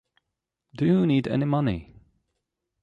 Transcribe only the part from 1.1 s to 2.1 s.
any money?